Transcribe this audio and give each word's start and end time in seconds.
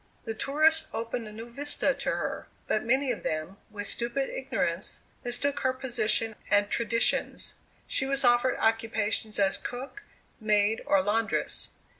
The 0.25 0.33
tourists 0.33 0.87
opened 0.93 1.27
a 1.27 1.31
new 1.31 1.47
vista 1.47 1.93
to 1.93 2.09
her, 2.09 2.47
but 2.67 2.83
many 2.83 3.11
of 3.11 3.21
them, 3.21 3.57
with 3.69 3.85
stupid 3.85 4.29
ignorance, 4.31 5.01
mistook 5.23 5.59
her 5.59 5.73
position 5.73 6.33
and 6.49 6.67
traditions. 6.67 7.53
She 7.85 8.07
was 8.07 8.23
offered 8.23 8.57
occupations 8.57 9.37
as 9.37 9.57
cook, 9.57 10.01
maid, 10.39 10.81
or 10.87 11.03
laundress. 11.03 11.69